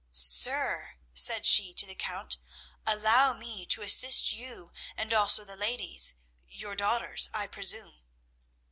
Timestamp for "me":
3.33-3.67